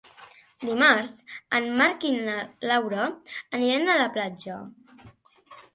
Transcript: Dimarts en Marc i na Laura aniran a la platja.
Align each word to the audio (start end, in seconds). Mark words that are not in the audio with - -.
Dimarts 0.61 1.35
en 1.59 1.67
Marc 1.81 2.07
i 2.13 2.15
na 2.29 2.39
Laura 2.73 3.07
aniran 3.61 3.95
a 3.95 4.01
la 4.05 4.13
platja. 4.19 4.59